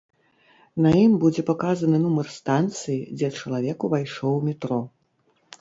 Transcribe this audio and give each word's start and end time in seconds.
На 0.85 0.93
ім 1.05 1.13
будзе 1.23 1.41
паказаны 1.49 1.97
нумар 2.05 2.27
станцыі, 2.37 2.97
дзе 3.19 3.29
чалавек 3.43 3.77
увайшоў 3.89 4.31
у 4.39 4.45
метро. 4.51 4.81